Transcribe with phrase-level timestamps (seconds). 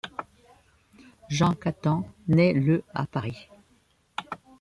[1.29, 3.49] Jean Cattant naît le à Paris.